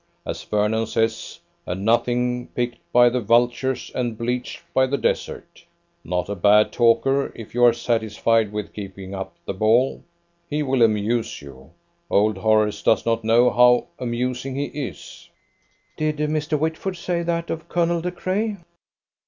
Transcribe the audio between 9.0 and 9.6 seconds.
up the